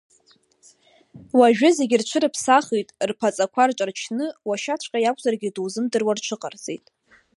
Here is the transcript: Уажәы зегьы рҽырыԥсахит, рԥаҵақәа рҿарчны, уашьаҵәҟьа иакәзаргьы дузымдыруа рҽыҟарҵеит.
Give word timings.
Уажәы 1.37 1.69
зегьы 1.77 1.97
рҽырыԥсахит, 2.01 2.89
рԥаҵақәа 3.09 3.63
рҿарчны, 3.69 4.25
уашьаҵәҟьа 4.47 4.99
иакәзаргьы 5.01 5.49
дузымдыруа 5.55 6.13
рҽыҟарҵеит. 6.17 6.85